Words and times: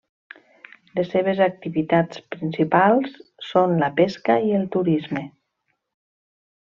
Les 0.99 1.09
seves 1.15 1.41
activitats 1.47 2.23
principals 2.37 3.13
són 3.49 3.75
la 3.85 3.91
pesca 4.03 4.39
i 4.49 4.55
el 4.61 4.65
turisme. 4.77 5.23